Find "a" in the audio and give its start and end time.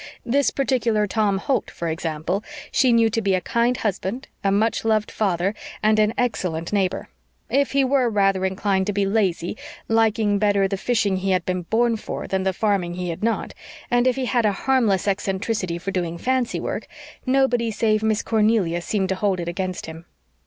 3.35-3.39, 4.43-4.51, 14.43-14.51